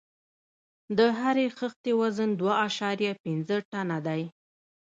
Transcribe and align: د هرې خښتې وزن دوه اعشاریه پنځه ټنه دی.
د 0.97 0.99
هرې 1.19 1.45
خښتې 1.57 1.91
وزن 2.01 2.29
دوه 2.39 2.53
اعشاریه 2.63 3.13
پنځه 3.23 3.55
ټنه 3.71 3.97
دی. 4.07 4.21